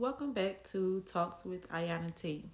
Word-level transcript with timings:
welcome 0.00 0.32
back 0.32 0.64
to 0.64 1.02
Talks 1.02 1.44
with 1.44 1.68
Iyanna 1.68 2.14
T. 2.14 2.48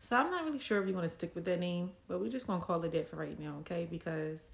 So 0.00 0.16
I'm 0.16 0.32
not 0.32 0.44
really 0.44 0.58
sure 0.58 0.80
if 0.80 0.84
you're 0.84 0.96
gonna 0.96 1.08
stick 1.08 1.32
with 1.36 1.44
that 1.44 1.60
name, 1.60 1.92
but 2.08 2.20
we're 2.20 2.28
just 2.28 2.48
gonna 2.48 2.60
call 2.60 2.82
it 2.82 2.90
that 2.90 3.08
for 3.08 3.14
right 3.14 3.38
now, 3.38 3.58
okay? 3.60 3.86
Because 3.88 4.50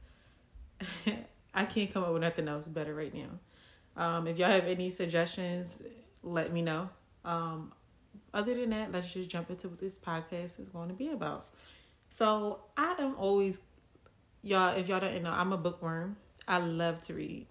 I 1.54 1.64
can't 1.64 1.90
come 1.90 2.04
up 2.04 2.12
with 2.12 2.20
nothing 2.20 2.48
else 2.48 2.68
better 2.68 2.94
right 2.94 3.14
now. 3.14 3.30
Um, 3.96 4.26
if 4.26 4.36
y'all 4.36 4.50
have 4.50 4.66
any 4.66 4.90
suggestions, 4.90 5.80
let 6.22 6.52
me 6.52 6.60
know. 6.60 6.90
Um, 7.24 7.72
other 8.34 8.54
than 8.54 8.68
that, 8.70 8.92
let's 8.92 9.10
just 9.10 9.30
jump 9.30 9.48
into 9.48 9.70
what 9.70 9.80
this 9.80 9.96
podcast 9.96 10.60
is 10.60 10.68
going 10.68 10.88
to 10.88 10.94
be 10.94 11.08
about. 11.08 11.46
So 12.10 12.60
I 12.76 12.94
am 12.98 13.14
always, 13.16 13.58
y'all. 14.42 14.76
If 14.76 14.86
y'all 14.86 15.00
don't 15.00 15.22
know, 15.22 15.32
I'm 15.32 15.54
a 15.54 15.56
bookworm. 15.56 16.18
I 16.46 16.58
love 16.58 17.00
to 17.02 17.14
read, 17.14 17.46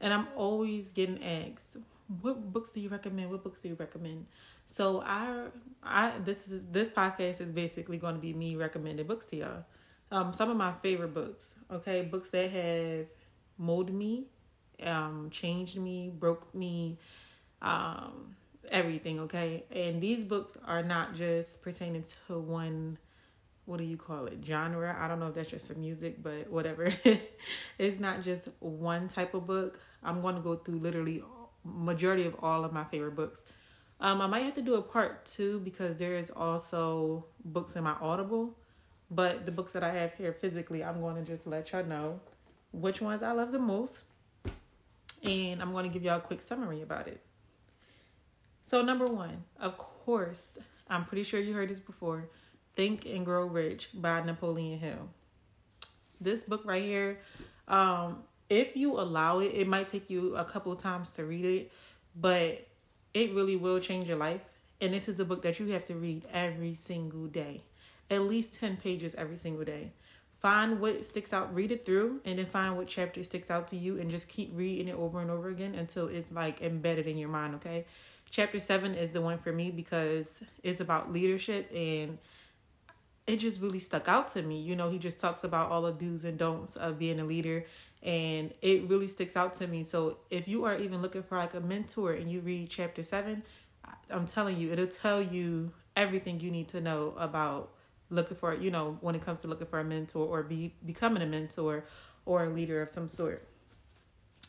and 0.00 0.14
I'm 0.14 0.28
always 0.36 0.92
getting 0.92 1.20
asked, 1.24 1.78
"What 2.20 2.52
books 2.52 2.70
do 2.70 2.80
you 2.80 2.88
recommend? 2.88 3.30
What 3.30 3.42
books 3.42 3.60
do 3.60 3.68
you 3.68 3.76
recommend?" 3.78 4.26
So 4.66 5.02
I, 5.02 5.46
I 5.82 6.12
this 6.24 6.48
is 6.48 6.64
this 6.70 6.88
podcast 6.88 7.40
is 7.40 7.52
basically 7.52 7.98
going 7.98 8.14
to 8.14 8.20
be 8.20 8.32
me 8.32 8.56
recommending 8.56 9.06
books 9.06 9.26
to 9.26 9.36
y'all. 9.36 9.64
Um, 10.10 10.32
some 10.32 10.50
of 10.50 10.56
my 10.56 10.72
favorite 10.72 11.14
books. 11.14 11.54
Okay, 11.70 12.02
books 12.02 12.30
that 12.30 12.50
have 12.50 13.06
molded 13.58 13.94
me, 13.94 14.26
um, 14.82 15.28
changed 15.30 15.78
me, 15.78 16.10
broke 16.10 16.54
me, 16.54 16.98
um, 17.60 18.34
everything. 18.70 19.20
Okay, 19.20 19.64
and 19.70 20.00
these 20.00 20.24
books 20.24 20.56
are 20.66 20.82
not 20.82 21.14
just 21.14 21.62
pertaining 21.62 22.04
to 22.26 22.38
one 22.38 22.98
what 23.68 23.76
do 23.76 23.84
you 23.84 23.98
call 23.98 24.24
it 24.24 24.38
genre 24.42 24.96
i 24.98 25.06
don't 25.06 25.20
know 25.20 25.26
if 25.28 25.34
that's 25.34 25.50
just 25.50 25.68
for 25.68 25.74
music 25.74 26.22
but 26.22 26.48
whatever 26.50 26.90
it's 27.78 28.00
not 28.00 28.22
just 28.22 28.48
one 28.60 29.08
type 29.08 29.34
of 29.34 29.46
book 29.46 29.78
i'm 30.02 30.22
going 30.22 30.34
to 30.34 30.40
go 30.40 30.56
through 30.56 30.78
literally 30.78 31.22
majority 31.76 32.26
of 32.26 32.36
all 32.42 32.64
of 32.64 32.72
my 32.72 32.84
favorite 32.84 33.14
books 33.14 33.46
um, 34.00 34.20
i 34.20 34.26
might 34.26 34.44
have 34.44 34.54
to 34.54 34.62
do 34.62 34.74
a 34.74 34.82
part 34.82 35.24
two 35.26 35.60
because 35.60 35.96
there 35.96 36.16
is 36.16 36.30
also 36.30 37.24
books 37.44 37.76
in 37.76 37.84
my 37.84 37.96
audible 38.00 38.56
but 39.10 39.46
the 39.46 39.52
books 39.52 39.72
that 39.72 39.82
i 39.82 39.92
have 39.92 40.12
here 40.14 40.32
physically 40.32 40.82
i'm 40.84 41.00
going 41.00 41.16
to 41.16 41.22
just 41.22 41.46
let 41.46 41.70
y'all 41.72 41.84
know 41.84 42.20
which 42.72 43.00
ones 43.00 43.22
i 43.22 43.32
love 43.32 43.52
the 43.52 43.58
most 43.58 44.02
and 45.24 45.60
i'm 45.62 45.72
going 45.72 45.84
to 45.84 45.90
give 45.90 46.02
y'all 46.02 46.18
a 46.18 46.20
quick 46.20 46.40
summary 46.40 46.82
about 46.82 47.08
it 47.08 47.20
so 48.62 48.82
number 48.82 49.06
one 49.06 49.44
of 49.60 49.76
course 49.78 50.52
i'm 50.88 51.04
pretty 51.04 51.22
sure 51.22 51.40
you 51.40 51.54
heard 51.54 51.68
this 51.68 51.80
before 51.80 52.28
Think 52.78 53.06
and 53.06 53.24
Grow 53.24 53.44
Rich 53.44 53.90
by 53.92 54.22
Napoleon 54.22 54.78
Hill. 54.78 55.08
This 56.20 56.44
book 56.44 56.62
right 56.64 56.80
here, 56.80 57.18
um, 57.66 58.22
if 58.48 58.76
you 58.76 58.98
allow 58.98 59.40
it, 59.40 59.52
it 59.54 59.68
might 59.68 59.88
take 59.88 60.08
you 60.08 60.36
a 60.36 60.44
couple 60.44 60.74
times 60.76 61.12
to 61.12 61.24
read 61.24 61.44
it, 61.44 61.72
but 62.16 62.66
it 63.14 63.34
really 63.34 63.56
will 63.56 63.80
change 63.80 64.08
your 64.08 64.16
life. 64.16 64.40
And 64.80 64.94
this 64.94 65.08
is 65.08 65.20
a 65.20 65.24
book 65.24 65.42
that 65.42 65.58
you 65.58 65.68
have 65.68 65.84
to 65.86 65.94
read 65.94 66.26
every 66.32 66.74
single 66.74 67.26
day, 67.26 67.62
at 68.10 68.22
least 68.22 68.54
10 68.54 68.76
pages 68.76 69.14
every 69.16 69.36
single 69.36 69.64
day. 69.64 69.92
Find 70.40 70.80
what 70.80 71.04
sticks 71.04 71.32
out, 71.32 71.52
read 71.52 71.72
it 71.72 71.84
through, 71.84 72.20
and 72.24 72.38
then 72.38 72.46
find 72.46 72.76
what 72.76 72.86
chapter 72.86 73.24
sticks 73.24 73.50
out 73.50 73.66
to 73.68 73.76
you, 73.76 73.98
and 73.98 74.08
just 74.08 74.28
keep 74.28 74.52
reading 74.54 74.86
it 74.86 74.94
over 74.94 75.20
and 75.20 75.32
over 75.32 75.48
again 75.48 75.74
until 75.74 76.06
it's 76.06 76.30
like 76.30 76.62
embedded 76.62 77.08
in 77.08 77.18
your 77.18 77.28
mind, 77.28 77.56
okay? 77.56 77.84
Chapter 78.30 78.60
7 78.60 78.94
is 78.94 79.10
the 79.10 79.20
one 79.20 79.38
for 79.38 79.52
me 79.52 79.70
because 79.70 80.40
it's 80.62 80.80
about 80.80 81.12
leadership 81.12 81.68
and 81.74 82.18
it 83.28 83.36
just 83.36 83.60
really 83.60 83.78
stuck 83.78 84.08
out 84.08 84.28
to 84.28 84.42
me. 84.42 84.58
You 84.58 84.74
know, 84.74 84.88
he 84.88 84.98
just 84.98 85.20
talks 85.20 85.44
about 85.44 85.70
all 85.70 85.82
the 85.82 85.92
do's 85.92 86.24
and 86.24 86.38
don'ts 86.38 86.76
of 86.76 86.98
being 86.98 87.20
a 87.20 87.24
leader 87.24 87.66
and 88.02 88.54
it 88.62 88.88
really 88.88 89.06
sticks 89.06 89.36
out 89.36 89.52
to 89.54 89.66
me. 89.66 89.82
So 89.84 90.16
if 90.30 90.48
you 90.48 90.64
are 90.64 90.76
even 90.78 91.02
looking 91.02 91.22
for 91.22 91.36
like 91.36 91.52
a 91.52 91.60
mentor 91.60 92.12
and 92.12 92.30
you 92.32 92.40
read 92.40 92.70
chapter 92.70 93.02
7, 93.02 93.42
I'm 94.10 94.26
telling 94.26 94.56
you, 94.56 94.72
it'll 94.72 94.86
tell 94.86 95.20
you 95.20 95.72
everything 95.94 96.40
you 96.40 96.50
need 96.50 96.68
to 96.68 96.80
know 96.80 97.14
about 97.18 97.70
looking 98.08 98.36
for, 98.36 98.54
you 98.54 98.70
know, 98.70 98.96
when 99.02 99.14
it 99.14 99.22
comes 99.22 99.42
to 99.42 99.48
looking 99.48 99.66
for 99.66 99.80
a 99.80 99.84
mentor 99.84 100.26
or 100.26 100.42
be 100.42 100.74
becoming 100.86 101.22
a 101.22 101.26
mentor 101.26 101.84
or 102.24 102.44
a 102.44 102.48
leader 102.48 102.80
of 102.80 102.88
some 102.88 103.08
sort. 103.08 103.46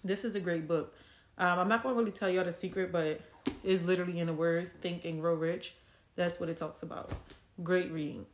This 0.06 0.24
is 0.24 0.36
a 0.36 0.40
great 0.40 0.70
book. 0.70 0.96
Um, 1.38 1.60
I'm 1.60 1.68
not 1.68 1.84
going 1.84 1.96
to 1.96 2.00
really 2.00 2.12
tell 2.14 2.30
y'all 2.30 2.46
the 2.46 2.54
secret, 2.54 2.94
but 2.94 3.20
it's 3.62 3.84
literally 3.84 4.20
in 4.20 4.28
the 4.28 4.34
words 4.34 4.70
think 4.70 5.04
and 5.04 5.20
grow 5.20 5.34
rich. 5.34 5.74
That's 6.16 6.40
what 6.40 6.48
it 6.48 6.56
talks 6.56 6.84
about. 6.84 7.12
Great 7.62 7.92
reading. 7.92 8.26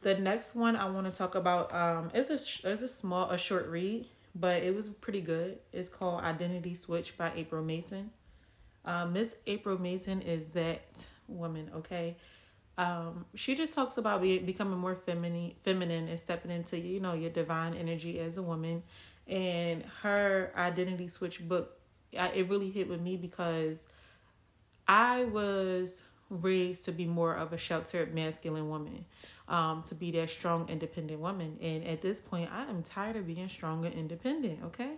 The 0.00 0.14
next 0.14 0.54
one 0.54 0.76
I 0.76 0.88
want 0.88 1.06
to 1.06 1.12
talk 1.12 1.34
about 1.34 1.74
um 1.74 2.10
is 2.14 2.30
a 2.30 2.68
is 2.68 2.82
a 2.82 2.88
small 2.88 3.30
a 3.30 3.38
short 3.38 3.66
read, 3.66 4.06
but 4.34 4.62
it 4.62 4.74
was 4.74 4.88
pretty 4.88 5.20
good. 5.20 5.58
It's 5.72 5.88
called 5.88 6.22
Identity 6.22 6.74
Switch 6.74 7.16
by 7.16 7.32
April 7.34 7.64
Mason. 7.64 8.10
Um, 8.84 9.12
Miss 9.12 9.36
April 9.46 9.78
Mason 9.78 10.22
is 10.22 10.48
that 10.50 10.82
woman, 11.26 11.70
okay? 11.74 12.16
Um, 12.78 13.26
she 13.34 13.56
just 13.56 13.72
talks 13.72 13.98
about 13.98 14.22
be, 14.22 14.38
becoming 14.38 14.78
more 14.78 14.94
feminine, 14.94 15.54
feminine, 15.64 16.08
and 16.08 16.18
stepping 16.18 16.52
into 16.52 16.78
you 16.78 17.00
know 17.00 17.14
your 17.14 17.30
divine 17.30 17.74
energy 17.74 18.20
as 18.20 18.36
a 18.36 18.42
woman. 18.42 18.84
And 19.26 19.84
her 20.02 20.52
identity 20.56 21.08
switch 21.08 21.46
book, 21.46 21.76
I, 22.16 22.28
it 22.28 22.48
really 22.48 22.70
hit 22.70 22.88
with 22.88 23.00
me 23.00 23.16
because 23.16 23.88
I 24.86 25.24
was 25.24 26.02
raised 26.30 26.84
to 26.84 26.92
be 26.92 27.04
more 27.04 27.34
of 27.34 27.52
a 27.52 27.58
sheltered 27.58 28.14
masculine 28.14 28.68
woman 28.68 29.04
um, 29.48 29.82
to 29.84 29.94
be 29.94 30.10
that 30.12 30.30
strong, 30.30 30.68
independent 30.68 31.20
woman. 31.20 31.58
And 31.60 31.84
at 31.84 32.02
this 32.02 32.20
point, 32.20 32.50
I 32.52 32.64
am 32.64 32.82
tired 32.82 33.16
of 33.16 33.26
being 33.26 33.48
strong 33.48 33.84
and 33.84 33.94
independent, 33.94 34.60
okay? 34.64 34.92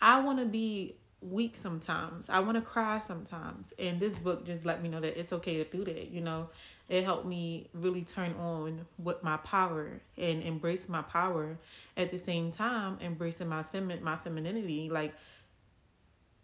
I 0.00 0.20
want 0.20 0.38
to 0.38 0.46
be 0.46 0.96
weak 1.22 1.56
sometimes. 1.56 2.30
I 2.30 2.40
want 2.40 2.56
to 2.56 2.62
cry 2.62 3.00
sometimes. 3.00 3.72
And 3.78 4.00
this 4.00 4.18
book 4.18 4.46
just 4.46 4.64
let 4.64 4.82
me 4.82 4.88
know 4.88 5.00
that 5.00 5.18
it's 5.18 5.32
okay 5.34 5.62
to 5.62 5.64
do 5.64 5.84
that, 5.84 6.10
you 6.10 6.20
know? 6.20 6.48
It 6.88 7.04
helped 7.04 7.26
me 7.26 7.68
really 7.72 8.02
turn 8.02 8.34
on 8.34 8.86
what 8.96 9.22
my 9.22 9.36
power 9.38 10.00
and 10.18 10.42
embrace 10.42 10.88
my 10.88 11.02
power 11.02 11.56
at 11.96 12.10
the 12.10 12.18
same 12.18 12.50
time 12.50 12.98
embracing 13.00 13.48
my 13.48 13.62
femi- 13.62 14.00
my 14.00 14.16
femininity 14.16 14.90
like 14.90 15.14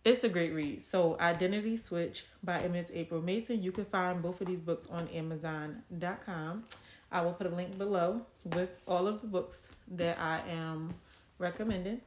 it's 0.04 0.22
a 0.22 0.28
great 0.28 0.54
read. 0.54 0.80
So, 0.84 1.18
Identity 1.18 1.76
Switch 1.76 2.26
by 2.44 2.64
Ms. 2.68 2.92
April 2.94 3.20
Mason. 3.20 3.60
You 3.60 3.72
can 3.72 3.86
find 3.86 4.22
both 4.22 4.40
of 4.40 4.46
these 4.46 4.60
books 4.60 4.86
on 4.88 5.08
Amazon.com. 5.08 6.62
I 7.10 7.22
will 7.22 7.32
put 7.32 7.46
a 7.46 7.54
link 7.54 7.78
below 7.78 8.22
with 8.44 8.76
all 8.86 9.06
of 9.06 9.20
the 9.20 9.26
books 9.26 9.70
that 9.88 10.18
I 10.18 10.40
am 10.48 10.94
recommending. 11.38 12.00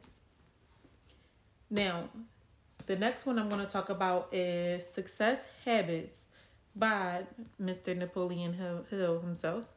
Now, 1.70 2.10
the 2.86 2.96
next 2.96 3.26
one 3.26 3.38
I'm 3.38 3.50
going 3.50 3.66
to 3.66 3.72
talk 3.72 3.90
about 3.90 4.30
is 4.34 4.86
Success 4.86 5.48
Habits 5.64 6.26
by 6.76 7.24
Mr. 7.62 7.96
Napoleon 7.96 8.54
Hill, 8.54 9.20
himself. 9.20 9.68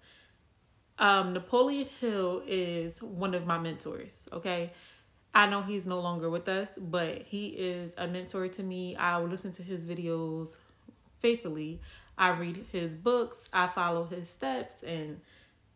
Um, 0.99 1.33
Napoleon 1.33 1.89
Hill 2.01 2.43
is 2.47 3.03
one 3.03 3.35
of 3.35 3.47
my 3.47 3.59
mentors, 3.59 4.29
okay? 4.33 4.73
I 5.35 5.47
know 5.47 5.63
he's 5.63 5.87
no 5.87 6.01
longer 6.01 6.29
with 6.29 6.49
us, 6.49 6.79
but 6.79 7.23
he 7.23 7.49
is 7.49 7.95
a 7.97 8.07
mentor 8.07 8.49
to 8.49 8.63
me. 8.63 8.97
I 8.97 9.19
will 9.19 9.29
listen 9.29 9.53
to 9.53 9.63
his 9.63 9.85
videos 9.85 10.59
faithfully. 11.21 11.81
I 12.19 12.31
read 12.31 12.65
his 12.73 12.93
books, 12.93 13.49
I 13.53 13.67
follow 13.67 14.05
his 14.05 14.29
steps, 14.29 14.83
and 14.83 15.21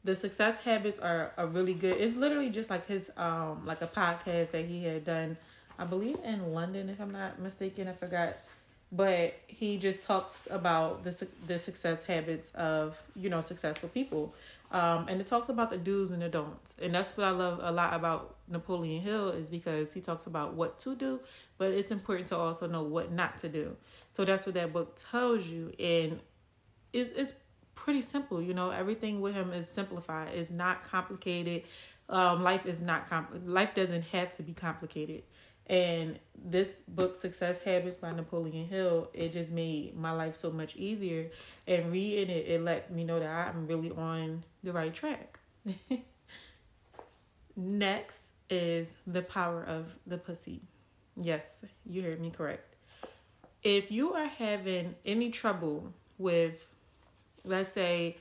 the 0.05 0.15
success 0.15 0.59
habits 0.63 0.99
are, 0.99 1.33
are 1.37 1.47
really 1.47 1.75
good. 1.75 2.01
It's 2.01 2.17
literally 2.17 2.51
just 2.51 2.71
like 2.71 2.87
his 2.87 3.11
um 3.17 3.63
like 3.67 3.83
a 3.83 3.87
podcast 3.89 4.53
that 4.53 4.65
he 4.67 4.85
had 4.85 5.05
done, 5.05 5.37
I 5.79 5.85
believe 5.85 6.19
in 6.25 6.53
London 6.53 6.89
if 6.89 7.01
I'm 7.01 7.11
not 7.11 7.41
mistaken. 7.41 7.89
I 7.89 7.93
forgot, 7.93 8.37
but 8.93 9.35
he 9.47 9.77
just 9.77 10.03
talks 10.03 10.47
about 10.51 11.05
the 11.05 11.27
the 11.47 11.59
success 11.59 12.05
habits 12.05 12.55
of 12.55 12.97
you 13.17 13.31
know 13.31 13.41
successful 13.41 13.89
people, 13.89 14.35
um, 14.71 15.07
and 15.09 15.21
it 15.21 15.27
talks 15.27 15.49
about 15.49 15.71
the 15.71 15.77
do's 15.77 16.11
and 16.11 16.21
the 16.21 16.29
don'ts, 16.29 16.75
and 16.83 16.95
that's 16.95 17.17
what 17.17 17.27
I 17.27 17.31
love 17.31 17.61
a 17.63 17.71
lot 17.71 17.95
about 17.95 18.37
Napoleon 18.49 19.01
Hill 19.01 19.31
is 19.31 19.49
because 19.49 19.93
he 19.93 20.01
talks 20.01 20.27
about 20.27 20.55
what 20.55 20.79
to 20.81 20.95
do, 20.95 21.21
but 21.59 21.73
it's 21.73 21.91
important 21.91 22.29
to 22.29 22.37
also 22.37 22.67
know 22.67 22.83
what 22.83 23.13
not 23.13 23.39
to 23.39 23.49
do. 23.49 23.77
So 24.11 24.25
that's 24.25 24.45
what 24.45 24.55
that 24.55 24.73
book 24.73 24.99
tells 25.11 25.47
you, 25.47 25.73
and 25.79 26.21
it's 26.93 27.11
it's 27.13 27.35
pretty 27.75 28.03
simple. 28.03 28.43
You 28.43 28.55
know, 28.55 28.71
everything 28.71 29.21
with 29.21 29.35
him 29.35 29.53
is 29.53 29.69
simplified. 29.69 30.35
It's 30.35 30.51
not 30.51 30.83
complicated. 30.83 31.63
Um, 32.09 32.43
life 32.43 32.67
is 32.67 32.83
not 32.83 33.09
compl- 33.09 33.47
life 33.47 33.75
doesn't 33.75 34.03
have 34.03 34.33
to 34.35 34.43
be 34.43 34.53
complicated. 34.53 35.23
And 35.69 36.19
this 36.45 36.77
book, 36.87 37.17
Success 37.17 37.61
Habits 37.61 37.97
by 37.97 38.13
Napoleon 38.13 38.67
Hill, 38.67 39.11
it 39.13 39.33
just 39.33 39.51
made 39.51 39.97
my 39.97 40.13
life 40.13 40.37
so 40.37 40.51
much 40.51 40.77
easier. 40.77 41.31
And 41.67 41.91
reading 41.91 42.31
it, 42.31 42.47
it 42.49 42.63
let 42.63 42.93
me 42.93 43.05
know 43.05 43.19
that 43.19 43.49
I'm 43.49 43.67
really 43.67 43.91
on 43.91 44.45
the 44.63 44.73
right 44.73 44.95
track. 44.95 45.39
Next 47.57 48.33
is 48.49 48.95
The 49.07 49.23
Power 49.23 49.65
of 49.65 49.87
the 50.07 50.19
Pussy. 50.19 50.61
Yes, 51.21 51.65
you 51.85 52.03
heard 52.03 52.21
me 52.21 52.31
correct. 52.31 52.77
If 53.63 53.91
you 53.91 54.13
are 54.13 54.27
having 54.27 54.95
any 55.05 55.31
trouble 55.31 55.93
with 56.19 56.67
let's 57.45 57.73
say 57.73 58.17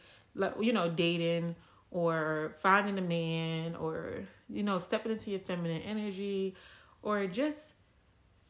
you 0.59 0.73
know 0.73 0.89
dating 0.89 1.55
or 1.91 2.55
finding 2.61 2.97
a 2.97 3.01
man 3.01 3.75
or 3.75 4.25
you 4.49 4.63
know 4.63 4.79
stepping 4.79 5.11
into 5.11 5.31
your 5.31 5.39
feminine 5.39 5.81
energy 5.81 6.55
or 7.05 7.25
just 7.27 7.75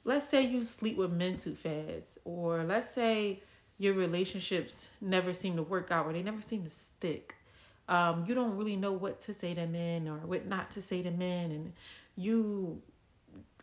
let's 0.06 0.28
say 0.28 0.44
you 0.44 0.64
sleep 0.64 0.98
with 0.98 1.12
men 1.12 1.38
too 1.38 1.54
fast, 1.54 2.18
or 2.26 2.64
let's 2.64 2.90
say 2.90 3.44
your 3.78 3.94
relationships 3.94 4.88
never 5.02 5.34
seem 5.34 5.58
to 5.58 5.64
work 5.64 5.92
out 5.92 6.08
or 6.08 6.14
they 6.14 6.24
never 6.24 6.42
seem 6.42 6.64
to 6.64 6.70
stick. 6.70 7.36
Um, 7.88 8.24
you 8.26 8.34
don't 8.34 8.56
really 8.56 8.78
know 8.78 8.94
what 8.94 9.20
to 9.22 9.34
say 9.34 9.54
to 9.54 9.68
men 9.68 10.08
or 10.08 10.18
what 10.20 10.48
not 10.48 10.72
to 10.72 10.82
say 10.82 11.04
to 11.04 11.12
men, 11.12 11.52
and 11.52 11.74
you 12.16 12.82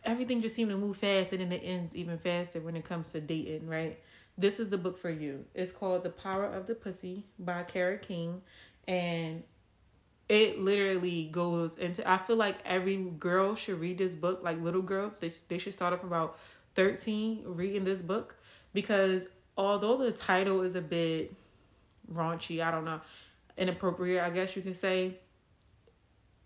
everything 0.05 0.41
just 0.41 0.55
seems 0.55 0.69
to 0.69 0.77
move 0.77 0.97
fast 0.97 1.31
and 1.31 1.41
then 1.41 1.51
it 1.51 1.61
ends 1.63 1.95
even 1.95 2.17
faster 2.17 2.59
when 2.59 2.75
it 2.75 2.85
comes 2.85 3.11
to 3.13 3.21
dating, 3.21 3.67
right? 3.67 3.99
This 4.37 4.59
is 4.59 4.69
the 4.69 4.77
book 4.77 4.97
for 4.97 5.09
you. 5.09 5.45
It's 5.53 5.71
called 5.71 6.03
The 6.03 6.09
Power 6.09 6.45
of 6.45 6.67
the 6.67 6.75
Pussy 6.75 7.23
by 7.39 7.63
Kara 7.63 7.97
King. 7.97 8.41
And 8.87 9.43
it 10.29 10.59
literally 10.59 11.25
goes 11.25 11.77
into 11.77 12.09
I 12.09 12.17
feel 12.17 12.37
like 12.37 12.57
every 12.65 12.97
girl 12.97 13.55
should 13.55 13.79
read 13.79 13.97
this 13.97 14.13
book, 14.13 14.41
like 14.43 14.61
little 14.61 14.81
girls. 14.81 15.19
They 15.19 15.31
they 15.47 15.57
should 15.57 15.73
start 15.73 15.93
off 15.93 16.03
about 16.03 16.37
13 16.75 17.43
reading 17.45 17.83
this 17.83 18.01
book 18.01 18.35
because 18.73 19.27
although 19.57 19.97
the 19.97 20.11
title 20.11 20.61
is 20.61 20.75
a 20.75 20.81
bit 20.81 21.35
raunchy, 22.11 22.63
I 22.63 22.71
don't 22.71 22.85
know, 22.85 23.01
inappropriate, 23.57 24.23
I 24.23 24.29
guess 24.29 24.55
you 24.55 24.61
can 24.61 24.73
say, 24.73 25.19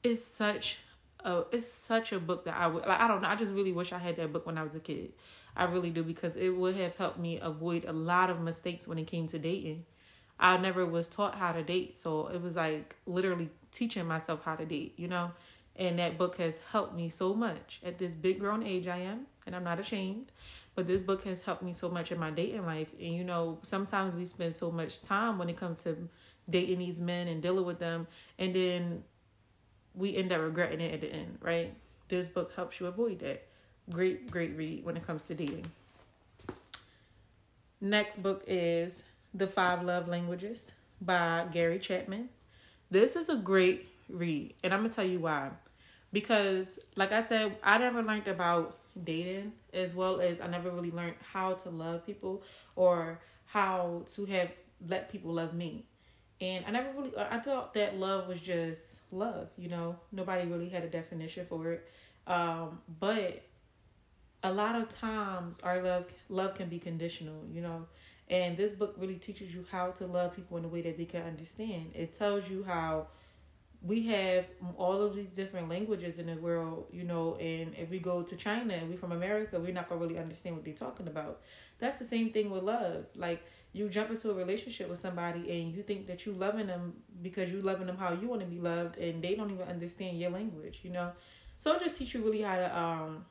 it's 0.04 0.24
such 0.26 0.80
a 1.24 1.44
it's 1.52 1.68
such 1.72 2.12
a 2.12 2.20
book 2.20 2.46
that 2.46 2.56
I 2.56 2.68
would 2.68 2.86
like 2.86 3.00
I 3.00 3.08
don't 3.08 3.22
know, 3.22 3.30
I 3.30 3.36
just 3.36 3.54
really 3.54 3.72
wish 3.72 3.94
I 3.94 4.00
had 4.00 4.18
that 4.18 4.34
book 4.34 4.46
when 4.46 4.58
I 4.58 4.64
was 4.64 4.76
a 4.76 4.80
kid. 4.80 5.14
I 5.56 5.64
really 5.66 5.90
do 5.90 6.04
because 6.04 6.36
it 6.36 6.50
would 6.50 6.76
have 6.76 6.96
helped 6.98 7.18
me 7.18 7.40
avoid 7.40 7.86
a 7.86 7.94
lot 7.94 8.30
of 8.30 8.42
mistakes 8.42 8.88
when 8.88 9.00
it 9.00 9.08
came 9.08 9.28
to 9.28 9.40
dating. 9.40 9.86
I 10.40 10.58
never 10.58 10.86
was 10.86 11.08
taught 11.08 11.36
how 11.36 11.52
to 11.52 11.64
date, 11.64 11.98
so 11.98 12.28
it 12.28 12.42
was 12.42 12.56
like 12.56 12.96
literally 13.06 13.50
teaching 13.72 14.06
myself 14.06 14.44
how 14.44 14.56
to 14.56 14.66
date, 14.66 14.94
you 14.98 15.08
know? 15.08 15.32
And 15.76 16.00
that 16.00 16.18
book 16.18 16.38
has 16.38 16.62
helped 16.72 16.96
me 16.96 17.10
so 17.10 17.34
much 17.34 17.80
at 17.84 17.98
this 17.98 18.16
big 18.16 18.40
grown 18.40 18.64
age 18.64 18.88
I 18.88 18.98
am, 18.98 19.28
and 19.46 19.56
I'm 19.56 19.64
not 19.64 19.80
ashamed. 19.80 20.32
But 20.76 20.88
this 20.88 21.02
book 21.02 21.24
has 21.24 21.42
helped 21.42 21.64
me 21.64 21.74
so 21.74 21.90
much 21.90 22.12
in 22.12 22.20
my 22.20 22.30
dating 22.30 22.66
life. 22.66 22.90
And 23.00 23.16
you 23.16 23.24
know, 23.24 23.58
sometimes 23.64 24.14
we 24.14 24.26
spend 24.26 24.54
so 24.54 24.70
much 24.72 25.02
time 25.02 25.40
when 25.40 25.50
it 25.50 25.58
comes 25.58 25.80
to 25.84 25.98
dating 26.50 26.80
these 26.80 27.02
men 27.02 27.28
and 27.28 27.42
dealing 27.42 27.66
with 27.66 27.80
them, 27.80 28.08
and 28.38 28.54
then 28.54 29.04
we 29.96 30.16
end 30.16 30.32
up 30.32 30.42
regretting 30.42 30.82
it 30.82 30.94
at 30.94 31.02
the 31.02 31.12
end, 31.12 31.40
right? 31.42 31.74
This 32.10 32.28
book 32.28 32.54
helps 32.56 32.80
you 32.80 32.86
avoid 32.86 33.20
that. 33.20 33.48
Great, 33.92 34.30
great 34.30 34.56
read 34.56 34.86
when 34.86 34.98
it 34.98 35.06
comes 35.06 35.24
to 35.26 35.34
dating. 35.34 35.66
Next 37.82 38.22
book 38.22 38.44
is 38.48 39.04
The 39.38 39.46
Five 39.46 39.84
Love 39.84 40.08
Languages 40.08 40.72
by 41.00 41.46
Gary 41.52 41.78
Chapman. 41.78 42.30
This 42.90 43.16
is 43.16 43.30
a 43.30 43.36
great 43.36 43.88
read, 44.10 44.56
and 44.64 44.74
I'm 44.74 44.80
gonna 44.80 44.90
tell 44.90 45.06
you 45.06 45.20
why. 45.20 45.52
Because, 46.12 46.80
like 46.96 47.12
I 47.12 47.22
said, 47.22 47.56
I 47.62 47.78
never 47.78 48.02
learned 48.02 48.28
about 48.28 48.80
dating 49.04 49.52
as 49.74 49.94
well 49.94 50.22
as 50.22 50.42
I 50.42 50.48
never 50.48 50.72
really 50.72 50.90
learned 50.90 51.18
how 51.32 51.54
to 51.54 51.70
love 51.70 52.04
people 52.04 52.42
or 52.76 53.20
how 53.46 54.06
to 54.16 54.26
have 54.26 54.50
let 54.88 55.12
people 55.12 55.34
love 55.34 55.54
me. 55.54 55.86
And 56.42 56.66
I 56.66 56.72
never 56.72 56.92
really 56.94 57.12
I 57.16 57.38
thought 57.38 57.76
that 57.76 57.96
love 57.96 58.28
was 58.28 58.40
just 58.40 58.82
love, 59.12 59.50
you 59.56 59.70
know. 59.70 59.98
Nobody 60.12 60.48
really 60.48 60.70
had 60.70 60.84
a 60.84 60.90
definition 60.90 61.46
for 61.48 61.74
it. 61.74 61.88
Um, 62.26 62.80
but 63.00 63.44
a 64.48 64.54
lot 64.54 64.76
of 64.76 64.88
times 64.88 65.60
our 65.62 65.82
love 65.82 66.08
love 66.30 66.56
can 66.56 66.70
be 66.70 66.80
conditional, 66.80 67.46
you 67.52 67.62
know. 67.62 67.86
And 68.30 68.58
this 68.58 68.72
book 68.72 68.96
really 68.98 69.16
teaches 69.16 69.54
you 69.54 69.66
how 69.72 69.92
to 69.92 70.06
love 70.06 70.36
people 70.36 70.58
in 70.58 70.66
a 70.66 70.68
way 70.68 70.82
that 70.82 70.98
they 70.98 71.06
can 71.06 71.24
understand. 71.24 71.92
It 71.94 72.14
tells 72.14 72.50
you 72.50 72.64
how 72.64 73.08
we 73.82 74.08
have 74.08 74.46
all 74.76 75.02
of 75.02 75.16
these 75.16 75.32
different 75.32 75.70
languages 75.70 76.18
in 76.18 76.26
the 76.26 76.36
world, 76.36 76.88
you 76.92 77.04
know, 77.04 77.36
and 77.36 77.76
if 77.76 77.90
we 77.90 78.00
go 78.00 78.24
to 78.24 78.36
China 78.36 78.74
and 78.74 78.90
we 78.90 78.96
from 78.96 79.12
America, 79.12 79.60
we're 79.60 79.72
not 79.72 79.88
gonna 79.88 80.02
really 80.02 80.18
understand 80.18 80.56
what 80.56 80.66
they're 80.66 80.74
talking 80.74 81.08
about. 81.08 81.42
That's 81.80 82.00
the 82.00 82.06
same 82.06 82.32
thing 82.32 82.50
with 82.50 82.64
love. 82.64 83.06
Like 83.16 83.46
you 83.74 83.88
jump 83.90 84.10
into 84.10 84.32
a 84.32 84.34
relationship 84.34 84.90
with 84.90 85.00
somebody 85.00 85.62
and 85.62 85.74
you 85.74 85.84
think 85.84 86.08
that 86.08 86.26
you 86.26 86.32
loving 86.34 86.68
them 86.68 86.94
because 87.22 87.52
you 87.52 87.62
loving 87.62 87.88
them 87.88 87.98
how 87.98 88.14
you 88.14 88.28
want 88.28 88.42
to 88.42 88.48
be 88.48 88.60
loved 88.60 88.98
and 88.98 89.22
they 89.22 89.36
don't 89.36 89.52
even 89.52 89.68
understand 89.68 90.20
your 90.20 90.32
language, 90.32 90.80
you 90.84 90.90
know. 90.90 91.12
So 91.60 91.74
it 91.74 91.80
just 91.82 91.98
teach 91.98 92.14
you 92.14 92.24
really 92.24 92.42
how 92.42 92.56
to 92.56 92.78
um 92.78 93.26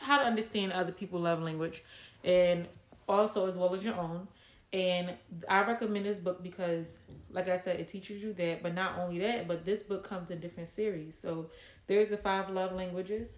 how 0.00 0.18
to 0.18 0.24
understand 0.24 0.72
other 0.72 0.92
people 0.92 1.20
love 1.20 1.42
language 1.42 1.82
and 2.24 2.66
also 3.08 3.46
as 3.46 3.56
well 3.56 3.74
as 3.74 3.84
your 3.84 3.94
own. 3.94 4.28
And 4.72 5.14
I 5.48 5.62
recommend 5.64 6.04
this 6.04 6.18
book 6.18 6.42
because, 6.42 6.98
like 7.30 7.48
I 7.48 7.56
said, 7.56 7.80
it 7.80 7.88
teaches 7.88 8.22
you 8.22 8.34
that. 8.34 8.62
But 8.62 8.74
not 8.74 8.98
only 8.98 9.18
that, 9.20 9.48
but 9.48 9.64
this 9.64 9.82
book 9.82 10.06
comes 10.06 10.30
in 10.30 10.40
different 10.40 10.68
series. 10.68 11.18
So 11.18 11.50
there's 11.86 12.10
the 12.10 12.18
five 12.18 12.50
love 12.50 12.72
languages. 12.72 13.30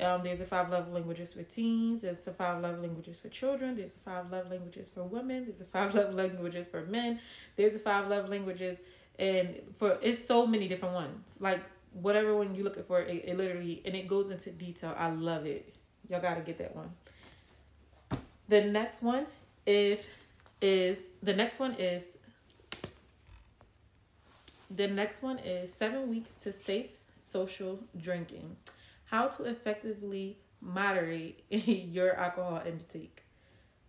Um, 0.00 0.22
there's 0.24 0.40
a 0.40 0.44
five 0.44 0.70
love 0.70 0.92
languages 0.92 1.32
for 1.32 1.42
teens. 1.42 2.02
There's 2.02 2.26
a 2.26 2.32
five 2.32 2.60
love 2.60 2.80
languages 2.80 3.18
for 3.18 3.28
children. 3.28 3.76
There's 3.76 3.94
a 3.94 3.98
five 3.98 4.30
love 4.30 4.50
languages 4.50 4.90
for 4.90 5.04
women. 5.04 5.46
There's 5.46 5.60
a 5.60 5.64
five 5.64 5.94
love 5.96 6.14
languages 6.14 6.66
for 6.66 6.84
men. 6.84 7.20
There's 7.56 7.76
a 7.76 7.78
five 7.78 8.08
love 8.08 8.28
languages, 8.28 8.78
and 9.18 9.60
for 9.76 9.98
it's 10.02 10.26
so 10.26 10.46
many 10.46 10.68
different 10.68 10.94
ones. 10.94 11.36
Like 11.38 11.62
whatever 11.92 12.36
one 12.36 12.54
you're 12.54 12.64
looking 12.64 12.82
for, 12.82 13.00
it, 13.00 13.24
it 13.24 13.38
literally 13.38 13.82
and 13.84 13.94
it 13.94 14.08
goes 14.08 14.30
into 14.30 14.50
detail. 14.50 14.94
I 14.98 15.10
love 15.10 15.46
it. 15.46 15.74
Y'all 16.08 16.20
gotta 16.20 16.40
get 16.40 16.58
that 16.58 16.74
one. 16.74 16.90
The 18.48 18.62
next 18.62 19.02
one, 19.02 19.26
if 19.66 20.08
is 20.60 21.10
the 21.22 21.34
next 21.34 21.58
one 21.58 21.74
is 21.74 22.18
the 24.70 24.88
next 24.88 25.22
one 25.22 25.38
is 25.38 25.72
seven 25.72 26.08
weeks 26.08 26.34
to 26.34 26.52
safe 26.52 26.90
social 27.14 27.78
drinking. 27.96 28.56
How 29.06 29.28
to 29.28 29.44
effectively 29.44 30.38
moderate 30.60 31.44
your 31.50 32.14
alcohol 32.14 32.62
intake. 32.66 33.22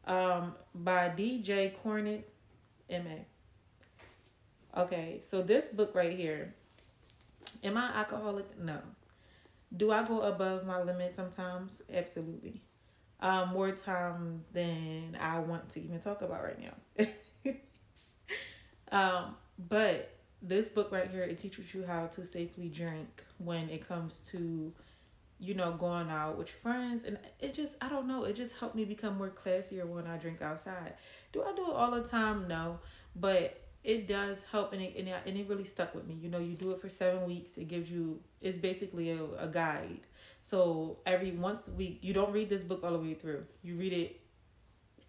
Um, 0.05 0.53
by 0.75 1.09
DJ 1.09 1.73
Cornett, 1.83 2.23
MA. 2.89 3.23
Okay, 4.77 5.21
so 5.23 5.41
this 5.41 5.69
book 5.69 5.95
right 5.95 6.15
here. 6.15 6.53
Am 7.63 7.77
I 7.77 7.97
alcoholic? 7.97 8.59
No. 8.59 8.79
Do 9.75 9.91
I 9.91 10.03
go 10.03 10.19
above 10.19 10.65
my 10.65 10.81
limit 10.81 11.13
sometimes? 11.13 11.81
Absolutely 11.91 12.61
um, 13.19 13.49
more 13.49 13.71
times 13.71 14.49
than 14.49 15.17
I 15.19 15.39
want 15.39 15.69
to 15.69 15.81
even 15.81 15.99
talk 15.99 16.21
about 16.21 16.43
right 16.43 16.59
now. 16.59 17.55
um, 18.91 19.35
but 19.69 20.11
this 20.41 20.69
book 20.69 20.91
right 20.91 21.09
here, 21.09 21.21
it 21.21 21.37
teaches 21.37 21.73
you 21.73 21.85
how 21.85 22.07
to 22.07 22.25
safely 22.25 22.67
drink 22.67 23.23
when 23.37 23.69
it 23.69 23.87
comes 23.87 24.19
to, 24.31 24.71
you 25.39 25.53
know, 25.53 25.71
going 25.73 26.09
out 26.09 26.37
with 26.37 26.49
your 26.49 26.59
friends. 26.59 27.03
And 27.05 27.17
it 27.39 27.53
just, 27.53 27.75
I 27.81 27.89
don't 27.89 28.07
know, 28.07 28.25
it 28.25 28.35
just 28.35 28.55
helped 28.57 28.75
me 28.75 28.85
become 28.85 29.17
more 29.17 29.29
classier 29.31 29.85
when 29.85 30.07
I 30.07 30.17
drink 30.17 30.41
outside. 30.41 30.93
Do 31.31 31.41
I 31.41 31.53
do 31.55 31.63
it 31.63 31.73
all 31.73 31.91
the 31.91 32.03
time? 32.03 32.47
No. 32.47 32.79
But 33.15 33.59
it 33.85 34.07
does 34.07 34.43
help 34.51 34.73
and 34.73 34.81
it, 34.81 34.95
and 34.97 35.07
it, 35.07 35.15
and 35.25 35.37
it 35.37 35.47
really 35.47 35.63
stuck 35.63 35.95
with 35.95 36.07
me. 36.07 36.17
You 36.21 36.29
know, 36.29 36.39
you 36.39 36.55
do 36.55 36.71
it 36.71 36.81
for 36.81 36.89
seven 36.89 37.25
weeks. 37.25 37.57
It 37.57 37.67
gives 37.67 37.89
you, 37.89 38.19
it's 38.41 38.57
basically 38.57 39.11
a, 39.11 39.23
a 39.39 39.47
guide 39.47 40.01
so 40.45 40.99
every 41.07 41.31
once 41.31 41.67
a 41.67 41.71
week, 41.71 41.97
you 42.03 42.13
don't 42.13 42.31
read 42.31 42.49
this 42.49 42.61
book 42.61 42.83
all 42.83 42.91
the 42.91 42.99
way 42.99 43.15
through. 43.15 43.45
You 43.63 43.77
read 43.77 43.93
it 43.93 44.19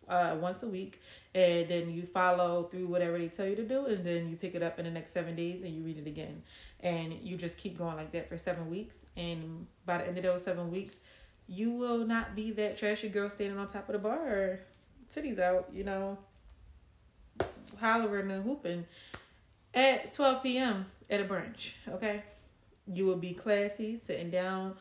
uh, 0.09 0.35
once 0.41 0.63
a 0.63 0.67
week, 0.67 1.03
and 1.35 1.69
then 1.69 1.91
you 1.91 2.07
follow 2.07 2.63
through 2.63 2.87
whatever 2.87 3.19
they 3.19 3.29
tell 3.29 3.47
you 3.47 3.55
to 3.57 3.63
do, 3.63 3.85
and 3.85 4.03
then 4.03 4.31
you 4.31 4.37
pick 4.37 4.55
it 4.55 4.63
up 4.63 4.79
in 4.79 4.87
the 4.87 4.91
next 4.91 5.13
seven 5.13 5.37
days 5.37 5.61
and 5.61 5.75
you 5.77 5.83
read 5.83 5.99
it 5.99 6.07
again, 6.07 6.43
and 6.81 7.13
you 7.21 7.37
just 7.37 7.59
keep 7.59 7.77
going 7.77 7.97
like 7.97 8.13
that 8.13 8.31
for 8.31 8.39
seven 8.39 8.71
weeks. 8.71 9.05
And 9.15 9.67
by 9.85 9.99
the 9.99 10.09
end 10.09 10.17
of 10.17 10.25
those 10.25 10.43
seven 10.43 10.71
weeks, 10.71 10.97
you 11.47 11.71
will 11.71 12.07
not 12.07 12.35
be 12.35 12.53
that 12.53 12.79
trashy 12.79 13.11
girl 13.11 13.29
standing 13.29 13.59
on 13.59 13.67
top 13.67 13.91
of 13.91 13.93
the 13.93 13.99
bar, 13.99 14.61
titties 15.15 15.39
out, 15.39 15.69
you 15.71 15.85
know, 15.85 16.17
hollering 17.79 18.31
and 18.31 18.45
hooping 18.45 18.87
at 19.75 20.13
12 20.13 20.43
p.m. 20.43 20.87
at 21.11 21.21
a 21.21 21.25
brunch. 21.25 21.73
Okay, 21.89 22.23
you 22.87 23.07
will 23.07 23.17
be 23.17 23.35
classy, 23.35 23.97
sitting 23.97 24.31
down 24.31 24.75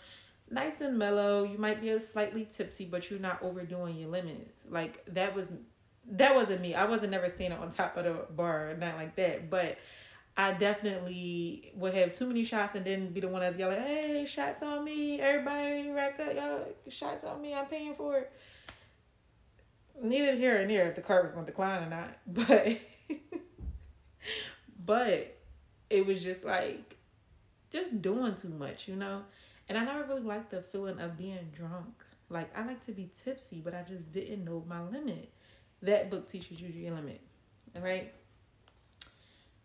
nice 0.50 0.82
and 0.82 0.98
mellow. 0.98 1.44
You 1.44 1.58
might 1.58 1.82
be 1.82 1.90
a 1.90 2.00
slightly 2.00 2.48
tipsy, 2.50 2.86
but 2.86 3.10
you're 3.10 3.20
not 3.20 3.42
overdoing 3.42 3.98
your 3.98 4.10
limits. 4.10 4.66
Like 4.70 5.04
that 5.08 5.36
was 5.36 5.54
that 6.12 6.36
wasn't 6.36 6.62
me. 6.62 6.76
I 6.76 6.86
wasn't 6.86 7.12
never 7.12 7.30
standing 7.30 7.60
on 7.60 7.70
top 7.70 7.98
of 7.98 8.06
the 8.06 8.34
bar, 8.34 8.76
not 8.80 8.96
like 8.96 9.16
that. 9.16 9.50
But 9.50 9.78
I 10.38 10.52
definitely 10.52 11.72
would 11.76 11.94
have 11.94 12.14
too 12.14 12.28
many 12.28 12.44
shots 12.44 12.76
and 12.76 12.86
then 12.86 13.12
be 13.12 13.22
the 13.22 13.28
one 13.28 13.42
that's 13.42 13.58
yelling, 13.58 13.80
"Hey, 13.80 14.26
shots 14.28 14.62
on 14.62 14.84
me! 14.84 15.20
Everybody, 15.20 15.90
rack 15.92 16.20
up, 16.20 16.36
y'all! 16.36 16.66
Shots 16.90 17.24
on 17.24 17.42
me! 17.42 17.54
I'm 17.54 17.66
paying 17.68 17.96
for 17.96 18.18
it." 18.18 18.32
Neither 20.02 20.36
here 20.36 20.58
and 20.58 20.70
there 20.70 20.90
if 20.90 20.96
the 20.96 21.02
card 21.02 21.24
was 21.24 21.32
going 21.32 21.46
to 21.46 21.52
decline 21.52 21.84
or 21.84 21.90
not, 21.90 22.18
but 22.28 22.78
but 24.86 25.38
it 25.90 26.06
was 26.06 26.24
just 26.24 26.44
like 26.44 26.98
just 27.72 28.02
doing 28.02 28.36
too 28.36 28.50
much, 28.50 28.88
you 28.88 28.96
know. 28.96 29.24
And 29.68 29.78
I 29.78 29.86
never 29.86 30.04
really 30.04 30.22
liked 30.22 30.52
the 30.52 30.62
feeling 30.62 31.00
of 31.00 31.18
being 31.18 31.52
drunk. 31.56 32.04
Like 32.30 32.56
I 32.58 32.66
like 32.66 32.86
to 32.86 32.92
be 32.92 33.10
tipsy, 33.24 33.62
but 33.64 33.74
I 33.74 33.84
just 33.84 34.12
didn't 34.12 34.46
know 34.46 34.64
my 34.68 34.82
limit. 34.82 35.32
That 35.82 36.10
book 36.10 36.28
teaches 36.28 36.60
you 36.60 36.70
your 36.70 36.94
limit. 36.94 37.22
All 37.76 37.82
right. 37.82 38.14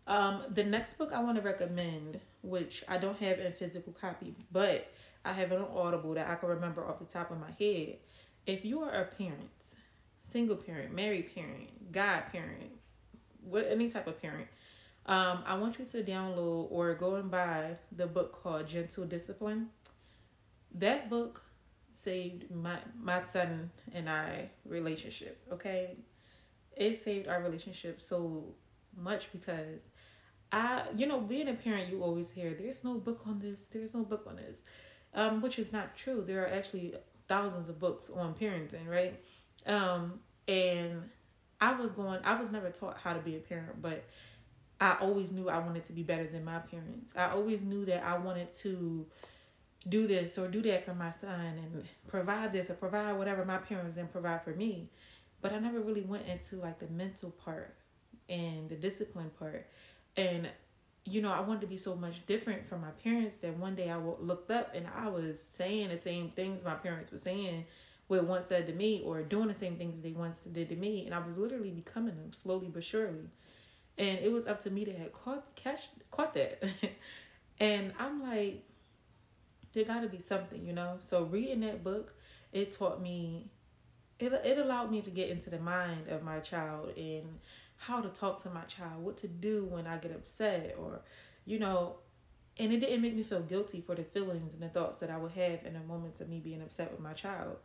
Um, 0.07 0.43
the 0.49 0.63
next 0.63 0.97
book 0.97 1.13
I 1.13 1.21
want 1.21 1.37
to 1.37 1.41
recommend, 1.41 2.19
which 2.41 2.83
I 2.87 2.97
don't 2.97 3.17
have 3.19 3.39
in 3.39 3.53
physical 3.53 3.93
copy, 3.93 4.35
but 4.51 4.91
I 5.23 5.33
have 5.33 5.51
it 5.51 5.59
on 5.59 5.67
Audible 5.73 6.15
that 6.15 6.29
I 6.29 6.35
can 6.35 6.49
remember 6.49 6.85
off 6.85 6.99
the 6.99 7.05
top 7.05 7.31
of 7.31 7.39
my 7.39 7.51
head, 7.59 7.97
if 8.45 8.65
you 8.65 8.81
are 8.81 8.89
a 8.89 9.05
parent, 9.05 9.49
single 10.31 10.55
parent, 10.55 10.93
married 10.93 11.33
parent, 11.35 11.91
godparent, 11.91 12.71
what 13.43 13.67
any 13.69 13.89
type 13.89 14.07
of 14.07 14.21
parent, 14.21 14.47
um, 15.05 15.43
I 15.45 15.55
want 15.55 15.79
you 15.79 15.85
to 15.85 16.03
download 16.03 16.67
or 16.71 16.93
go 16.93 17.15
and 17.15 17.29
buy 17.29 17.77
the 17.91 18.07
book 18.07 18.41
called 18.41 18.67
Gentle 18.67 19.05
Discipline. 19.05 19.67
That 20.75 21.09
book 21.09 21.43
saved 21.91 22.49
my 22.49 22.77
my 22.99 23.21
son 23.21 23.71
and 23.93 24.09
I 24.09 24.51
relationship. 24.65 25.41
Okay, 25.51 25.97
it 26.77 26.97
saved 26.97 27.27
our 27.27 27.41
relationship 27.41 27.99
so 27.99 28.55
much 28.95 29.31
because 29.31 29.89
I, 30.51 30.83
you 30.95 31.07
know, 31.07 31.19
being 31.19 31.47
a 31.47 31.53
parent, 31.53 31.91
you 31.91 32.03
always 32.03 32.31
hear 32.31 32.53
there's 32.53 32.83
no 32.83 32.95
book 32.95 33.21
on 33.25 33.39
this, 33.39 33.67
there's 33.67 33.93
no 33.93 34.03
book 34.03 34.25
on 34.27 34.35
this, 34.35 34.63
um, 35.13 35.41
which 35.41 35.57
is 35.59 35.71
not 35.71 35.95
true. 35.95 36.23
There 36.25 36.43
are 36.43 36.49
actually 36.49 36.93
thousands 37.27 37.69
of 37.69 37.79
books 37.79 38.09
on 38.09 38.33
parenting, 38.35 38.87
right? 38.87 39.19
Um, 39.65 40.19
and 40.47 41.09
I 41.59 41.73
was 41.73 41.91
going, 41.91 42.19
I 42.23 42.39
was 42.39 42.51
never 42.51 42.69
taught 42.69 42.97
how 42.97 43.13
to 43.13 43.19
be 43.19 43.35
a 43.35 43.39
parent, 43.39 43.81
but 43.81 44.03
I 44.79 44.97
always 44.99 45.31
knew 45.31 45.49
I 45.49 45.59
wanted 45.59 45.83
to 45.85 45.93
be 45.93 46.03
better 46.03 46.27
than 46.27 46.43
my 46.43 46.59
parents. 46.59 47.15
I 47.15 47.29
always 47.31 47.61
knew 47.61 47.85
that 47.85 48.03
I 48.03 48.17
wanted 48.17 48.53
to 48.59 49.05
do 49.87 50.07
this 50.07 50.37
or 50.37 50.47
do 50.47 50.61
that 50.63 50.85
for 50.85 50.93
my 50.93 51.11
son 51.11 51.39
and 51.39 51.83
provide 52.07 52.53
this 52.53 52.69
or 52.69 52.73
provide 52.73 53.13
whatever 53.13 53.45
my 53.45 53.57
parents 53.57 53.95
didn't 53.95 54.11
provide 54.11 54.43
for 54.43 54.53
me. 54.53 54.89
But 55.41 55.53
I 55.53 55.59
never 55.59 55.79
really 55.79 56.01
went 56.01 56.27
into 56.27 56.57
like 56.57 56.79
the 56.79 56.87
mental 56.87 57.31
part 57.31 57.75
and 58.29 58.69
the 58.69 58.75
discipline 58.75 59.31
part. 59.37 59.67
And 60.17 60.49
you 61.03 61.21
know, 61.21 61.31
I 61.31 61.39
wanted 61.41 61.61
to 61.61 61.67
be 61.67 61.77
so 61.77 61.95
much 61.95 62.25
different 62.27 62.65
from 62.65 62.81
my 62.81 62.91
parents 63.03 63.37
that 63.37 63.57
one 63.57 63.75
day 63.75 63.89
I 63.89 63.97
looked 63.97 64.51
up 64.51 64.73
and 64.75 64.85
I 64.95 65.09
was 65.09 65.41
saying 65.41 65.89
the 65.89 65.97
same 65.97 66.29
things 66.29 66.63
my 66.63 66.75
parents 66.75 67.11
were 67.11 67.17
saying, 67.17 67.65
what 68.11 68.25
once 68.25 68.47
said 68.47 68.67
to 68.67 68.73
me, 68.73 69.01
or 69.05 69.23
doing 69.23 69.47
the 69.47 69.53
same 69.53 69.77
things 69.77 69.95
that 69.95 70.03
they 70.03 70.11
once 70.11 70.39
did 70.39 70.67
to 70.67 70.75
me, 70.75 71.05
and 71.05 71.15
I 71.15 71.19
was 71.19 71.37
literally 71.37 71.71
becoming 71.71 72.17
them 72.17 72.33
slowly 72.33 72.67
but 72.67 72.83
surely. 72.83 73.29
And 73.97 74.19
it 74.19 74.29
was 74.29 74.47
up 74.47 74.61
to 74.63 74.69
me 74.69 74.83
to 74.83 74.91
have 74.91 75.13
caught 75.13 75.55
catch 75.55 75.87
caught 76.11 76.33
that, 76.33 76.61
and 77.59 77.93
I'm 77.97 78.21
like, 78.21 78.65
there 79.71 79.85
got 79.85 80.01
to 80.01 80.09
be 80.09 80.19
something, 80.19 80.65
you 80.65 80.73
know. 80.73 80.97
So 80.99 81.23
reading 81.23 81.61
that 81.61 81.85
book, 81.85 82.13
it 82.51 82.73
taught 82.73 83.01
me, 83.01 83.49
it 84.19 84.33
it 84.33 84.57
allowed 84.57 84.91
me 84.91 85.01
to 85.01 85.09
get 85.09 85.29
into 85.29 85.49
the 85.49 85.59
mind 85.59 86.09
of 86.09 86.21
my 86.21 86.39
child 86.39 86.97
and 86.97 87.39
how 87.77 88.01
to 88.01 88.09
talk 88.09 88.43
to 88.43 88.49
my 88.49 88.63
child, 88.63 89.01
what 89.01 89.17
to 89.19 89.27
do 89.29 89.63
when 89.63 89.87
I 89.87 89.97
get 89.97 90.11
upset, 90.11 90.75
or, 90.77 90.99
you 91.45 91.59
know, 91.59 91.95
and 92.59 92.73
it 92.73 92.81
didn't 92.81 93.01
make 93.01 93.15
me 93.15 93.23
feel 93.23 93.41
guilty 93.41 93.79
for 93.79 93.95
the 93.95 94.03
feelings 94.03 94.53
and 94.53 94.61
the 94.61 94.67
thoughts 94.67 94.99
that 94.99 95.09
I 95.09 95.17
would 95.17 95.31
have 95.31 95.65
in 95.65 95.73
the 95.73 95.79
moments 95.79 96.19
of 96.19 96.27
me 96.27 96.39
being 96.39 96.61
upset 96.61 96.91
with 96.91 96.99
my 96.99 97.13
child. 97.13 97.55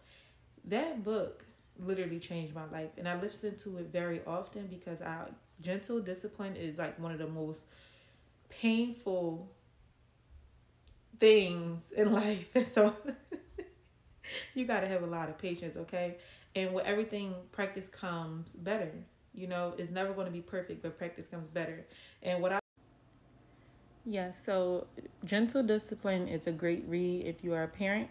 That 0.67 1.03
book 1.05 1.45
literally 1.79 2.19
changed 2.19 2.55
my 2.55 2.67
life, 2.67 2.91
and 2.99 3.09
I 3.09 3.21
listen 3.21 3.57
to 3.59 3.79
it 3.79 3.87
very 3.93 4.21
often 4.27 4.67
because 4.67 5.03
I 5.03 5.27
gentle 5.63 6.01
discipline 6.01 6.57
is 6.57 6.79
like 6.79 6.99
one 6.99 7.13
of 7.13 7.19
the 7.19 7.27
most 7.29 7.69
painful 8.49 9.51
things 11.19 11.93
in 11.93 12.13
life. 12.15 12.49
and 12.55 12.67
so 12.67 12.95
you 14.55 14.65
got 14.65 14.81
to 14.81 14.89
have 14.89 15.03
a 15.03 15.07
lot 15.07 15.29
of 15.29 15.39
patience, 15.39 15.77
okay? 15.77 16.17
And 16.55 16.73
with 16.75 16.85
everything, 16.85 17.35
practice 17.53 17.89
comes 17.89 18.55
better. 18.55 18.91
You 19.35 19.47
know, 19.47 19.75
it's 19.77 19.91
never 19.91 20.13
going 20.15 20.27
to 20.27 20.33
be 20.33 20.41
perfect, 20.41 20.83
but 20.83 20.97
practice 20.99 21.29
comes 21.29 21.49
better. 21.49 21.85
And 22.23 22.41
what 22.41 22.53
I 22.53 22.59
yeah, 24.09 24.31
so 24.31 24.87
Gentle 25.25 25.65
Discipline 25.65 26.29
is 26.29 26.47
a 26.47 26.53
great 26.53 26.85
read 26.87 27.27
if 27.27 27.43
you 27.43 27.55
are 27.55 27.65
a 27.65 27.69
parent. 27.69 28.09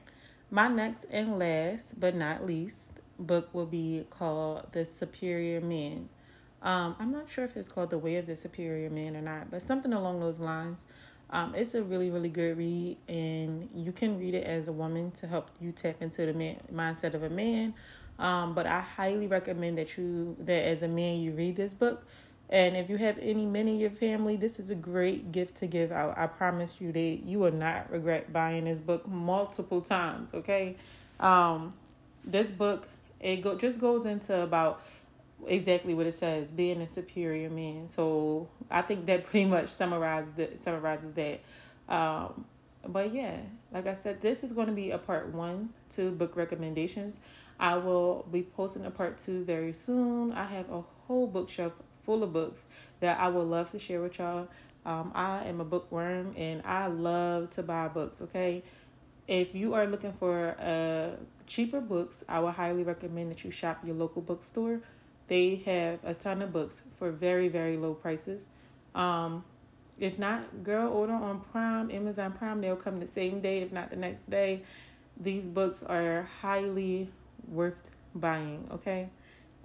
My 0.52 0.68
next 0.68 1.06
and 1.06 1.40
last, 1.40 2.00
but 2.00 2.16
not 2.16 2.46
least, 2.46 2.92
book 3.18 3.50
will 3.54 3.66
be 3.66 4.06
called 4.10 4.72
The 4.74 4.86
Superior 4.86 5.60
Man. 5.60 6.08
Um, 6.62 6.96
I'm 7.00 7.12
not 7.12 7.30
sure 7.30 7.44
if 7.44 7.58
it's 7.58 7.68
called 7.68 7.90
The 7.90 7.98
Way 7.98 8.18
of 8.18 8.28
the 8.28 8.36
Superior 8.36 8.90
Man 8.90 9.16
or 9.16 9.22
not, 9.22 9.50
but 9.50 9.64
something 9.64 9.92
along 9.92 10.20
those 10.20 10.40
lines. 10.40 10.86
Um, 11.32 11.56
it's 11.56 11.74
a 11.74 11.82
really, 11.82 12.12
really 12.12 12.30
good 12.30 12.58
read, 12.58 12.98
and 13.08 13.70
you 13.74 13.92
can 13.92 14.20
read 14.20 14.36
it 14.36 14.46
as 14.46 14.68
a 14.68 14.72
woman 14.72 15.12
to 15.12 15.28
help 15.28 15.50
you 15.60 15.72
tap 15.72 16.02
into 16.02 16.26
the 16.28 16.34
man, 16.34 16.58
mindset 16.72 17.16
of 17.16 17.24
a 17.24 17.30
man. 17.30 17.74
Um, 18.20 18.54
but 18.54 18.68
I 18.68 18.82
highly 18.82 19.28
recommend 19.28 19.80
that 19.80 19.98
you 19.98 20.38
that 20.40 20.66
as 20.66 20.84
a 20.84 20.88
man 20.88 21.22
you 21.22 21.32
read 21.32 21.56
this 21.56 21.74
book. 21.74 22.06
And 22.50 22.78
if 22.78 22.90
you 22.90 22.98
have 22.98 23.18
any 23.20 23.46
men 23.46 23.68
in 23.68 23.80
your 23.80 23.90
family, 23.90 24.36
this 24.36 24.60
is 24.60 24.70
a 24.70 24.76
great 24.76 25.32
gift 25.32 25.58
to 25.58 25.68
give 25.68 25.92
out. 25.92 26.18
I 26.18 26.28
promise 26.28 26.80
you 26.80 26.92
that 26.92 27.22
you 27.26 27.40
will 27.40 27.52
not 27.52 27.92
regret 27.92 28.32
buying 28.32 28.66
this 28.66 28.80
book 28.80 29.08
multiple 29.08 29.82
times. 29.82 30.34
Okay, 30.34 30.76
um, 31.20 31.74
this 32.24 32.52
book 32.52 32.88
it 33.20 33.42
go 33.42 33.56
just 33.56 33.80
goes 33.80 34.06
into 34.06 34.42
about 34.42 34.82
exactly 35.48 35.94
what 35.94 36.06
it 36.06 36.14
says 36.14 36.52
being 36.52 36.82
a 36.82 36.88
superior 36.88 37.50
man 37.50 37.88
so 37.88 38.48
i 38.72 38.82
think 38.82 39.06
that 39.06 39.24
pretty 39.30 39.46
much 39.46 39.70
summarizes 39.70 40.32
that 40.34 40.58
summarizes 40.58 41.14
that 41.14 41.40
um 41.90 42.46
but 42.88 43.14
yeah 43.14 43.38
like 43.72 43.88
i 43.88 43.94
said 43.94 44.22
this 44.22 44.44
is 44.44 44.52
going 44.52 44.68
to 44.68 44.74
be 44.74 44.92
a 44.92 44.98
part 44.98 45.28
one 45.34 45.70
to 45.90 46.12
book 46.12 46.36
recommendations 46.36 47.20
i 47.60 47.76
will 47.76 48.26
be 48.32 48.42
posting 48.42 48.86
a 48.86 48.92
part 48.92 49.18
two 49.18 49.44
very 49.44 49.74
soon 49.74 50.32
i 50.34 50.46
have 50.46 50.70
a 50.72 50.82
whole 51.08 51.28
bookshelf 51.28 51.74
full 52.06 52.24
of 52.24 52.32
books 52.32 52.66
that 53.00 53.20
i 53.20 53.28
would 53.28 53.48
love 53.48 53.70
to 53.72 53.80
share 53.80 54.02
with 54.02 54.18
y'all 54.20 54.48
um, 54.86 55.12
i 55.16 55.44
am 55.46 55.60
a 55.60 55.66
bookworm 55.66 56.34
and 56.38 56.62
i 56.66 56.88
love 56.88 57.50
to 57.50 57.64
buy 57.64 57.88
books 57.88 58.22
okay 58.22 58.64
if 59.28 59.56
you 59.56 59.74
are 59.74 59.88
looking 59.88 60.14
for 60.14 60.56
uh, 60.60 61.16
cheaper 61.48 61.82
books 61.82 62.24
i 62.30 62.40
would 62.40 62.54
highly 62.54 62.84
recommend 62.84 63.32
that 63.32 63.44
you 63.44 63.52
shop 63.52 63.80
your 63.84 63.96
local 63.96 64.22
bookstore 64.22 64.82
they 65.28 65.56
have 65.66 66.00
a 66.04 66.14
ton 66.14 66.42
of 66.42 66.54
books 66.54 66.84
for 66.98 67.12
very, 67.12 67.48
very 67.48 67.78
low 67.78 67.94
prices. 67.94 68.48
Um, 68.94 69.44
if 70.00 70.20
not, 70.20 70.64
girl, 70.64 70.92
order 70.92 71.14
on 71.14 71.40
Prime, 71.40 71.90
Amazon 71.90 72.32
Prime. 72.34 72.62
They'll 72.62 72.76
come 72.76 73.00
the 73.00 73.08
same 73.08 73.42
day, 73.42 73.60
if 73.60 73.72
not 73.72 73.90
the 73.90 73.96
next 73.96 74.30
day. 74.30 74.64
These 75.18 75.48
books 75.48 75.82
are 75.82 76.30
highly 76.42 77.10
worth 77.48 77.82
buying, 78.14 78.68
okay? 78.72 79.10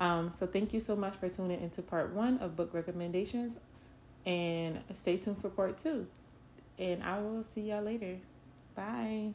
Um, 0.00 0.30
so 0.30 0.46
thank 0.46 0.72
you 0.72 0.80
so 0.80 0.96
much 0.96 1.14
for 1.14 1.28
tuning 1.28 1.60
into 1.60 1.82
part 1.82 2.12
one 2.12 2.38
of 2.38 2.56
book 2.56 2.70
recommendations. 2.72 3.58
And 4.26 4.80
stay 4.94 5.18
tuned 5.18 5.40
for 5.40 5.50
part 5.50 5.78
two. 5.78 6.06
And 6.78 7.02
I 7.02 7.20
will 7.20 7.42
see 7.42 7.60
y'all 7.62 7.82
later. 7.82 8.16
Bye. 8.74 9.34